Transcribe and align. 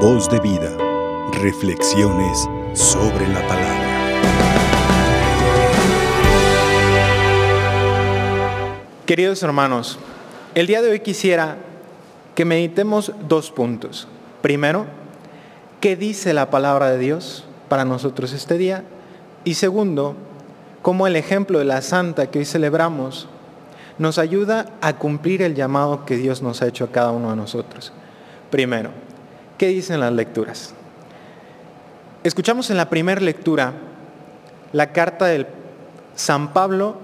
Voz 0.00 0.28
de 0.28 0.38
vida. 0.40 0.76
Reflexiones 1.40 2.46
sobre 2.74 3.26
la 3.28 3.40
palabra. 3.48 3.86
Queridos 9.06 9.42
hermanos, 9.42 9.98
el 10.54 10.66
día 10.66 10.82
de 10.82 10.90
hoy 10.90 11.00
quisiera 11.00 11.56
que 12.34 12.44
meditemos 12.44 13.12
dos 13.26 13.50
puntos. 13.50 14.06
Primero, 14.42 14.84
¿qué 15.80 15.96
dice 15.96 16.34
la 16.34 16.50
palabra 16.50 16.90
de 16.90 16.98
Dios 16.98 17.46
para 17.70 17.86
nosotros 17.86 18.34
este 18.34 18.58
día? 18.58 18.84
Y 19.44 19.54
segundo, 19.54 20.14
cómo 20.82 21.06
el 21.06 21.16
ejemplo 21.16 21.58
de 21.58 21.64
la 21.64 21.80
santa 21.80 22.30
que 22.30 22.40
hoy 22.40 22.44
celebramos 22.44 23.28
nos 23.96 24.18
ayuda 24.18 24.66
a 24.82 24.98
cumplir 24.98 25.40
el 25.40 25.54
llamado 25.54 26.04
que 26.04 26.18
Dios 26.18 26.42
nos 26.42 26.60
ha 26.60 26.66
hecho 26.66 26.84
a 26.84 26.92
cada 26.92 27.12
uno 27.12 27.30
de 27.30 27.36
nosotros. 27.36 27.94
Primero, 28.50 28.90
¿qué 29.58 29.68
dicen 29.68 30.00
las 30.00 30.12
lecturas? 30.12 30.74
Escuchamos 32.24 32.70
en 32.70 32.76
la 32.76 32.90
primera 32.90 33.20
lectura 33.20 33.72
la 34.72 34.92
carta 34.92 35.26
del 35.26 35.46
San 36.14 36.52
Pablo 36.52 36.96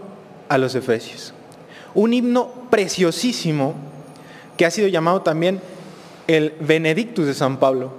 a 0.48 0.58
los 0.58 0.74
Efesios. 0.74 1.32
Un 1.94 2.12
himno 2.12 2.48
preciosísimo 2.70 3.74
que 4.56 4.66
ha 4.66 4.70
sido 4.70 4.88
llamado 4.88 5.22
también 5.22 5.60
el 6.26 6.54
Benedictus 6.60 7.26
de 7.26 7.34
San 7.34 7.58
Pablo. 7.58 7.92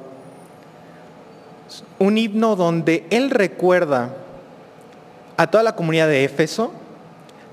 Un 1.99 2.17
himno 2.17 2.55
donde 2.55 3.05
él 3.09 3.29
recuerda 3.29 4.15
a 5.37 5.47
toda 5.47 5.63
la 5.63 5.75
comunidad 5.75 6.07
de 6.07 6.23
Éfeso 6.23 6.71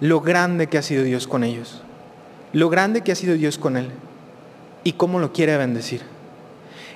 lo 0.00 0.20
grande 0.20 0.66
que 0.66 0.78
ha 0.78 0.82
sido 0.82 1.04
Dios 1.04 1.26
con 1.26 1.44
ellos, 1.44 1.82
lo 2.52 2.70
grande 2.70 3.02
que 3.02 3.12
ha 3.12 3.14
sido 3.16 3.34
Dios 3.34 3.58
con 3.58 3.76
él 3.76 3.90
y 4.82 4.92
cómo 4.92 5.18
lo 5.18 5.32
quiere 5.32 5.56
bendecir. 5.56 6.02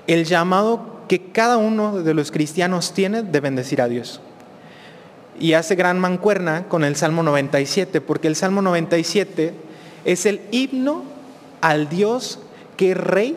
El 0.07 0.25
llamado 0.25 0.95
que 1.09 1.31
cada 1.33 1.57
uno 1.57 2.03
de 2.03 2.15
los 2.15 2.31
cristianos 2.31 2.93
tiene 2.93 3.23
de 3.23 3.41
bendecir 3.41 3.81
a 3.81 3.89
Dios. 3.89 4.21
Y 5.39 5.55
hace 5.55 5.75
gran 5.75 5.99
mancuerna 5.99 6.65
con 6.69 6.85
el 6.85 6.97
Salmo 6.97 7.23
97, 7.23 8.01
porque 8.01 8.29
el 8.29 8.37
Salmo 8.37 8.63
97 8.63 9.55
es 10.05 10.27
el 10.27 10.43
himno 10.51 11.03
al 11.61 11.89
Dios 11.89 12.41
que 12.77 12.93
es 12.93 12.97
rey 12.97 13.37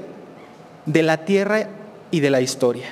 de 0.85 1.03
la 1.03 1.25
tierra 1.25 1.69
y 2.11 2.19
de 2.19 2.29
la 2.29 2.41
historia. 2.41 2.87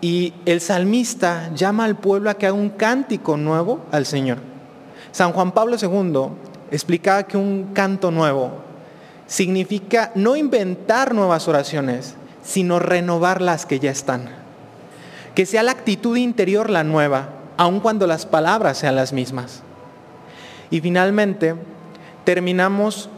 Y 0.00 0.32
el 0.46 0.60
salmista 0.60 1.50
llama 1.54 1.84
al 1.84 1.98
pueblo 1.98 2.30
a 2.30 2.34
que 2.34 2.46
haga 2.46 2.54
un 2.54 2.70
cántico 2.70 3.36
nuevo 3.36 3.80
al 3.92 4.06
Señor. 4.06 4.38
San 5.12 5.32
Juan 5.32 5.52
Pablo 5.52 5.76
II 5.80 6.28
explicaba 6.70 7.24
que 7.24 7.36
un 7.36 7.70
canto 7.74 8.10
nuevo 8.10 8.69
significa 9.30 10.10
no 10.16 10.34
inventar 10.34 11.14
nuevas 11.14 11.46
oraciones, 11.46 12.16
sino 12.42 12.80
renovar 12.80 13.40
las 13.40 13.64
que 13.64 13.78
ya 13.78 13.92
están. 13.92 14.28
Que 15.36 15.46
sea 15.46 15.62
la 15.62 15.70
actitud 15.70 16.16
interior 16.16 16.68
la 16.68 16.82
nueva, 16.82 17.28
aun 17.56 17.78
cuando 17.78 18.08
las 18.08 18.26
palabras 18.26 18.78
sean 18.78 18.96
las 18.96 19.12
mismas. 19.12 19.62
Y 20.70 20.80
finalmente, 20.80 21.54
terminamos 22.24 23.08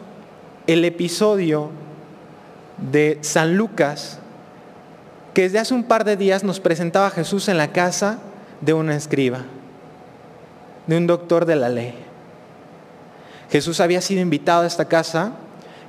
el 0.66 0.84
episodio 0.84 1.70
de 2.76 3.16
San 3.22 3.56
Lucas, 3.56 4.18
que 5.32 5.42
desde 5.42 5.60
hace 5.60 5.72
un 5.72 5.84
par 5.84 6.04
de 6.04 6.18
días 6.18 6.44
nos 6.44 6.60
presentaba 6.60 7.06
a 7.06 7.10
Jesús 7.10 7.48
en 7.48 7.56
la 7.56 7.72
casa 7.72 8.18
de 8.60 8.74
un 8.74 8.90
escriba 8.90 9.46
de 10.86 10.96
un 10.96 11.06
doctor 11.06 11.46
de 11.46 11.56
la 11.56 11.68
ley. 11.68 11.94
Jesús 13.50 13.80
había 13.80 14.00
sido 14.00 14.20
invitado 14.20 14.62
a 14.62 14.66
esta 14.66 14.86
casa, 14.86 15.32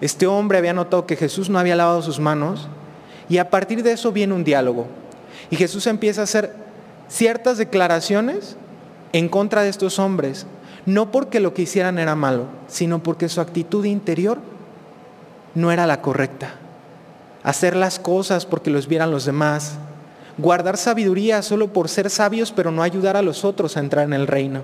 este 0.01 0.27
hombre 0.27 0.57
había 0.57 0.73
notado 0.73 1.05
que 1.05 1.15
Jesús 1.15 1.49
no 1.49 1.59
había 1.59 1.75
lavado 1.75 2.01
sus 2.01 2.19
manos 2.19 2.67
y 3.29 3.37
a 3.37 3.49
partir 3.49 3.83
de 3.83 3.93
eso 3.93 4.11
viene 4.11 4.33
un 4.33 4.43
diálogo. 4.43 4.87
Y 5.49 5.55
Jesús 5.55 5.87
empieza 5.87 6.21
a 6.21 6.25
hacer 6.25 6.53
ciertas 7.07 7.57
declaraciones 7.57 8.55
en 9.13 9.29
contra 9.29 9.61
de 9.61 9.69
estos 9.69 9.99
hombres, 9.99 10.45
no 10.85 11.11
porque 11.11 11.39
lo 11.39 11.53
que 11.53 11.61
hicieran 11.61 11.99
era 11.99 12.15
malo, 12.15 12.47
sino 12.67 13.01
porque 13.01 13.29
su 13.29 13.39
actitud 13.39 13.85
interior 13.85 14.39
no 15.55 15.71
era 15.71 15.87
la 15.87 16.01
correcta. 16.01 16.55
Hacer 17.43 17.75
las 17.75 17.99
cosas 17.99 18.45
porque 18.45 18.71
los 18.71 18.87
vieran 18.87 19.11
los 19.11 19.25
demás, 19.25 19.75
guardar 20.37 20.77
sabiduría 20.77 21.41
solo 21.41 21.71
por 21.71 21.89
ser 21.89 22.09
sabios, 22.09 22.51
pero 22.51 22.71
no 22.71 22.81
ayudar 22.83 23.15
a 23.17 23.21
los 23.21 23.45
otros 23.45 23.77
a 23.77 23.79
entrar 23.79 24.05
en 24.05 24.13
el 24.13 24.27
reino. 24.27 24.61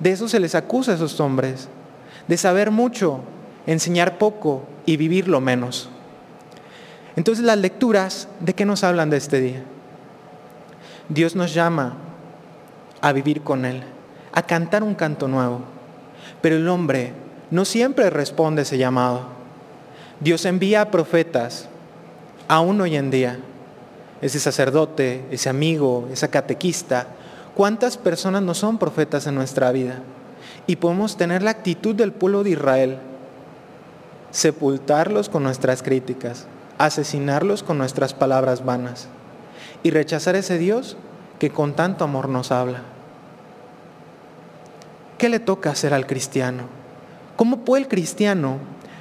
De 0.00 0.10
eso 0.10 0.28
se 0.28 0.40
les 0.40 0.54
acusa 0.54 0.92
a 0.92 0.94
esos 0.96 1.20
hombres, 1.20 1.68
de 2.26 2.36
saber 2.36 2.70
mucho, 2.70 3.20
enseñar 3.66 4.18
poco 4.18 4.64
y 4.86 4.96
vivir 4.96 5.28
lo 5.28 5.40
menos. 5.40 5.88
Entonces 7.16 7.44
las 7.44 7.58
lecturas, 7.58 8.28
¿de 8.40 8.54
qué 8.54 8.64
nos 8.64 8.84
hablan 8.84 9.10
de 9.10 9.16
este 9.16 9.40
día? 9.40 9.62
Dios 11.08 11.36
nos 11.36 11.54
llama 11.54 11.96
a 13.00 13.12
vivir 13.12 13.42
con 13.42 13.64
Él, 13.64 13.82
a 14.32 14.42
cantar 14.42 14.82
un 14.82 14.94
canto 14.94 15.28
nuevo, 15.28 15.60
pero 16.40 16.56
el 16.56 16.68
hombre 16.68 17.12
no 17.50 17.64
siempre 17.64 18.10
responde 18.10 18.62
ese 18.62 18.78
llamado. 18.78 19.26
Dios 20.20 20.44
envía 20.44 20.80
a 20.80 20.90
profetas, 20.90 21.68
aún 22.48 22.80
hoy 22.80 22.96
en 22.96 23.10
día, 23.10 23.38
ese 24.20 24.40
sacerdote, 24.40 25.24
ese 25.30 25.48
amigo, 25.48 26.08
esa 26.10 26.28
catequista, 26.28 27.08
¿Cuántas 27.54 27.96
personas 27.96 28.42
no 28.42 28.52
son 28.52 28.78
profetas 28.78 29.28
en 29.28 29.36
nuestra 29.36 29.70
vida? 29.70 30.00
Y 30.66 30.76
podemos 30.76 31.16
tener 31.16 31.42
la 31.42 31.52
actitud 31.52 31.94
del 31.94 32.12
pueblo 32.12 32.42
de 32.42 32.50
Israel, 32.50 32.98
sepultarlos 34.34 35.28
con 35.28 35.44
nuestras 35.44 35.84
críticas, 35.84 36.46
asesinarlos 36.76 37.62
con 37.62 37.78
nuestras 37.78 38.14
palabras 38.14 38.64
vanas 38.64 39.06
y 39.84 39.90
rechazar 39.90 40.34
ese 40.34 40.58
Dios 40.58 40.96
que 41.38 41.50
con 41.50 41.76
tanto 41.76 42.02
amor 42.02 42.28
nos 42.28 42.50
habla. 42.50 42.82
¿Qué 45.18 45.28
le 45.28 45.38
toca 45.38 45.70
hacer 45.70 45.94
al 45.94 46.08
cristiano? 46.08 46.64
¿Cómo 47.36 47.58
puede 47.58 47.84
el 47.84 47.88
cristiano 47.88 48.58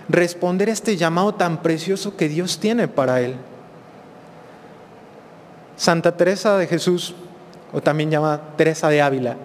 responder 0.08 0.70
a 0.70 0.74
este 0.74 0.98
llamado 0.98 1.34
tan 1.34 1.64
precioso 1.64 2.16
que 2.16 2.30
Dios 2.30 2.60
tiene 2.60 2.88
para 2.88 3.20
él? 3.20 3.36
Santa 5.78 6.16
Teresa 6.16 6.60
de 6.60 6.68
Jesús 6.68 7.16
o 7.74 7.82
también 7.82 8.12
llamada 8.12 8.54
Teresa 8.56 8.88
de 8.90 9.02
Ávila. 9.02 9.38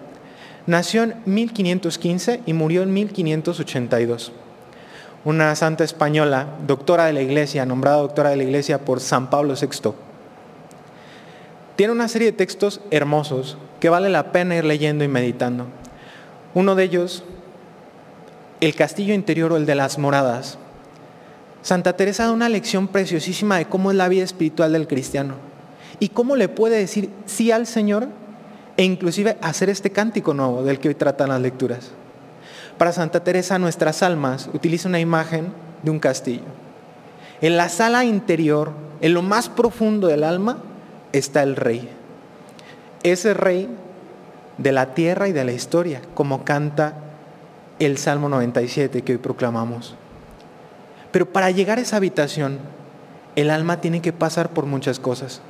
Nació 0.66 1.04
en 1.04 1.14
1515 1.24 2.42
y 2.44 2.52
murió 2.52 2.82
en 2.82 2.92
1582. 2.92 4.32
Una 5.28 5.54
santa 5.56 5.84
española, 5.84 6.46
doctora 6.66 7.04
de 7.04 7.12
la 7.12 7.20
Iglesia, 7.20 7.66
nombrada 7.66 7.98
doctora 7.98 8.30
de 8.30 8.36
la 8.36 8.44
Iglesia 8.44 8.86
por 8.86 8.98
San 8.98 9.28
Pablo 9.28 9.52
VI. 9.60 9.92
Tiene 11.76 11.92
una 11.92 12.08
serie 12.08 12.28
de 12.28 12.38
textos 12.38 12.80
hermosos 12.90 13.58
que 13.78 13.90
vale 13.90 14.08
la 14.08 14.32
pena 14.32 14.56
ir 14.56 14.64
leyendo 14.64 15.04
y 15.04 15.08
meditando. 15.08 15.66
Uno 16.54 16.74
de 16.74 16.84
ellos, 16.84 17.24
El 18.62 18.74
castillo 18.74 19.12
interior 19.12 19.52
o 19.52 19.58
el 19.58 19.66
de 19.66 19.74
las 19.74 19.98
moradas. 19.98 20.56
Santa 21.60 21.92
Teresa 21.92 22.24
da 22.24 22.32
una 22.32 22.48
lección 22.48 22.88
preciosísima 22.88 23.58
de 23.58 23.66
cómo 23.66 23.90
es 23.90 23.98
la 23.98 24.08
vida 24.08 24.24
espiritual 24.24 24.72
del 24.72 24.88
cristiano 24.88 25.34
y 26.00 26.08
cómo 26.08 26.36
le 26.36 26.48
puede 26.48 26.78
decir 26.78 27.10
sí 27.26 27.52
al 27.52 27.66
Señor 27.66 28.08
e 28.78 28.82
inclusive 28.82 29.36
hacer 29.42 29.68
este 29.68 29.90
cántico 29.90 30.32
nuevo 30.32 30.62
del 30.62 30.78
que 30.78 30.88
hoy 30.88 30.94
tratan 30.94 31.28
las 31.28 31.42
lecturas. 31.42 31.90
Para 32.78 32.92
Santa 32.92 33.24
Teresa 33.24 33.58
nuestras 33.58 34.02
almas 34.02 34.48
utiliza 34.54 34.88
una 34.88 35.00
imagen 35.00 35.52
de 35.82 35.90
un 35.90 35.98
castillo. 35.98 36.44
En 37.40 37.56
la 37.56 37.68
sala 37.68 38.04
interior, 38.04 38.70
en 39.00 39.14
lo 39.14 39.22
más 39.22 39.48
profundo 39.48 40.06
del 40.06 40.24
alma, 40.24 40.58
está 41.12 41.42
el 41.42 41.56
rey. 41.56 41.88
Ese 43.02 43.34
rey 43.34 43.68
de 44.58 44.72
la 44.72 44.94
tierra 44.94 45.28
y 45.28 45.32
de 45.32 45.44
la 45.44 45.52
historia, 45.52 46.00
como 46.14 46.44
canta 46.44 46.94
el 47.78 47.98
Salmo 47.98 48.28
97 48.28 49.02
que 49.02 49.12
hoy 49.12 49.18
proclamamos. 49.18 49.94
Pero 51.10 51.32
para 51.32 51.50
llegar 51.50 51.78
a 51.78 51.82
esa 51.82 51.96
habitación, 51.96 52.58
el 53.36 53.50
alma 53.50 53.80
tiene 53.80 54.02
que 54.02 54.12
pasar 54.12 54.50
por 54.50 54.66
muchas 54.66 54.98
cosas. 54.98 55.40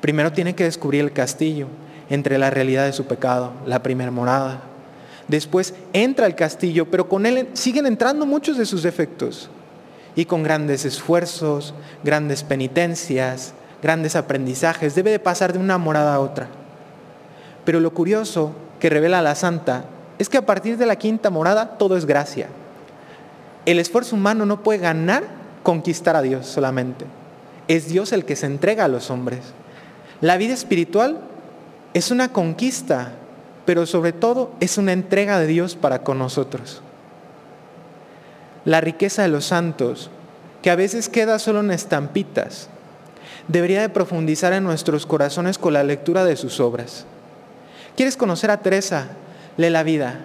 Primero 0.00 0.32
tiene 0.32 0.54
que 0.54 0.64
descubrir 0.64 1.00
el 1.00 1.12
castillo, 1.12 1.66
entre 2.10 2.38
la 2.38 2.50
realidad 2.50 2.84
de 2.84 2.92
su 2.92 3.06
pecado, 3.06 3.52
la 3.66 3.82
primera 3.82 4.10
morada. 4.10 4.60
Después 5.28 5.74
entra 5.92 6.26
al 6.26 6.34
castillo, 6.34 6.90
pero 6.90 7.08
con 7.08 7.26
él 7.26 7.48
siguen 7.54 7.86
entrando 7.86 8.26
muchos 8.26 8.58
de 8.58 8.66
sus 8.66 8.82
defectos. 8.82 9.48
Y 10.16 10.26
con 10.26 10.42
grandes 10.42 10.84
esfuerzos, 10.84 11.74
grandes 12.04 12.44
penitencias, 12.44 13.54
grandes 13.82 14.16
aprendizajes, 14.16 14.94
debe 14.94 15.10
de 15.10 15.18
pasar 15.18 15.52
de 15.52 15.58
una 15.58 15.78
morada 15.78 16.14
a 16.14 16.20
otra. 16.20 16.48
Pero 17.64 17.80
lo 17.80 17.92
curioso 17.92 18.52
que 18.78 18.90
revela 18.90 19.22
la 19.22 19.34
santa 19.34 19.86
es 20.18 20.28
que 20.28 20.38
a 20.38 20.46
partir 20.46 20.76
de 20.76 20.86
la 20.86 20.96
quinta 20.96 21.30
morada 21.30 21.78
todo 21.78 21.96
es 21.96 22.06
gracia. 22.06 22.48
El 23.66 23.78
esfuerzo 23.78 24.14
humano 24.14 24.46
no 24.46 24.62
puede 24.62 24.78
ganar 24.78 25.24
conquistar 25.62 26.14
a 26.16 26.22
Dios 26.22 26.46
solamente. 26.46 27.06
Es 27.66 27.88
Dios 27.88 28.12
el 28.12 28.24
que 28.24 28.36
se 28.36 28.46
entrega 28.46 28.84
a 28.84 28.88
los 28.88 29.10
hombres. 29.10 29.40
La 30.20 30.36
vida 30.36 30.54
espiritual 30.54 31.18
es 31.94 32.10
una 32.10 32.32
conquista, 32.32 33.12
pero 33.64 33.86
sobre 33.86 34.12
todo 34.12 34.52
es 34.60 34.78
una 34.78 34.92
entrega 34.92 35.38
de 35.38 35.46
Dios 35.46 35.74
para 35.76 36.02
con 36.02 36.18
nosotros. 36.18 36.82
La 38.64 38.80
riqueza 38.80 39.22
de 39.22 39.28
los 39.28 39.46
santos, 39.46 40.10
que 40.62 40.70
a 40.70 40.76
veces 40.76 41.08
queda 41.08 41.38
solo 41.38 41.60
en 41.60 41.70
estampitas, 41.70 42.68
debería 43.48 43.80
de 43.82 43.88
profundizar 43.88 44.52
en 44.52 44.64
nuestros 44.64 45.06
corazones 45.06 45.58
con 45.58 45.72
la 45.72 45.84
lectura 45.84 46.24
de 46.24 46.36
sus 46.36 46.60
obras. 46.60 47.04
¿Quieres 47.96 48.16
conocer 48.16 48.50
a 48.50 48.58
Teresa? 48.58 49.08
Lee 49.56 49.70
la 49.70 49.82
vida. 49.82 50.20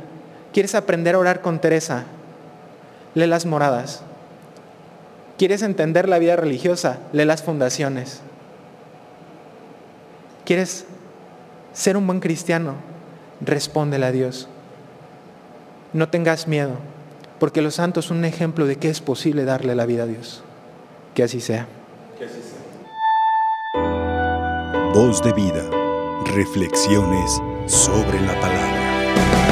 ¿Quieres 0.53 0.75
aprender 0.75 1.15
a 1.15 1.19
orar 1.19 1.41
con 1.41 1.59
Teresa? 1.59 2.05
Lee 3.13 3.27
las 3.27 3.45
moradas. 3.45 4.01
¿Quieres 5.37 5.61
entender 5.61 6.09
la 6.09 6.19
vida 6.19 6.35
religiosa? 6.35 6.99
Lee 7.13 7.25
las 7.25 7.43
fundaciones. 7.43 8.21
¿Quieres 10.45 10.85
ser 11.73 11.95
un 11.95 12.07
buen 12.07 12.19
cristiano? 12.19 12.88
Respóndele 13.41 14.05
a 14.05 14.11
Dios. 14.11 14.47
No 15.93 16.09
tengas 16.09 16.47
miedo, 16.47 16.73
porque 17.39 17.61
los 17.61 17.75
santos 17.75 18.05
son 18.05 18.17
un 18.17 18.25
ejemplo 18.25 18.65
de 18.65 18.75
que 18.75 18.89
es 18.89 19.01
posible 19.01 19.45
darle 19.45 19.75
la 19.75 19.85
vida 19.85 20.03
a 20.03 20.07
Dios. 20.07 20.43
Que 21.15 21.23
así 21.23 21.41
sea. 21.41 21.67
Que 22.17 22.25
así 22.25 22.41
sea. 22.41 22.59
Voz 24.93 25.23
de 25.23 25.33
vida. 25.33 25.63
Reflexiones 26.35 27.41
sobre 27.65 28.19
la 28.21 28.39
palabra. 28.39 29.48